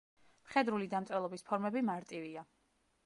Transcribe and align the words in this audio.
მხედრული 0.45 0.87
დამწერლობის 0.95 1.45
ფორმები 1.51 1.85
მარტივია. 1.91 2.49